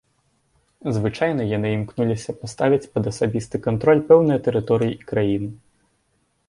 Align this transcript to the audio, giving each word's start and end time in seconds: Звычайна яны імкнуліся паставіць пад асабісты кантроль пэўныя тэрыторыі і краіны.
Звычайна 0.95 1.43
яны 1.57 1.69
імкнуліся 1.77 2.31
паставіць 2.39 2.89
пад 2.97 3.03
асабісты 3.13 3.55
кантроль 3.67 4.03
пэўныя 4.13 4.39
тэрыторыі 4.51 4.93
і 4.97 5.01
краіны. 5.13 5.49